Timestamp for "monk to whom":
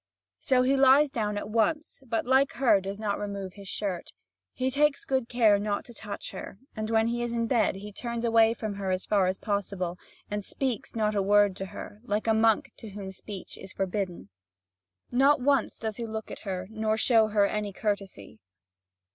12.33-13.11